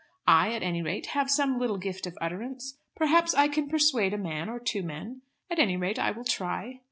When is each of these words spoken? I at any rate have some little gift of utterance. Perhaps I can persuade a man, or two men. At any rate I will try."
I 0.25 0.51
at 0.53 0.63
any 0.63 0.81
rate 0.81 1.05
have 1.13 1.29
some 1.29 1.59
little 1.59 1.77
gift 1.77 2.07
of 2.07 2.17
utterance. 2.19 2.79
Perhaps 2.95 3.35
I 3.35 3.47
can 3.47 3.69
persuade 3.69 4.15
a 4.15 4.17
man, 4.17 4.49
or 4.49 4.59
two 4.59 4.81
men. 4.81 5.21
At 5.47 5.59
any 5.59 5.77
rate 5.77 5.99
I 5.99 6.09
will 6.09 6.25
try." 6.25 6.79